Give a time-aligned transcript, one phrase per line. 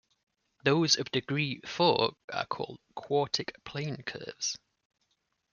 [0.63, 4.57] Those of degree four are called quartic plane curves.